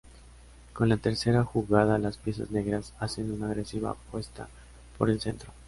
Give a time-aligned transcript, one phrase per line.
[0.73, 4.49] Con la tercera jugada, las piezas negras hacen una agresiva apuesta
[4.97, 5.51] por el centro.